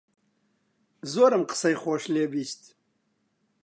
زۆرم 1.13 1.43
قسەی 1.49 1.75
خۆش 1.81 2.03
لێ 2.13 2.25
بیست 2.33 2.63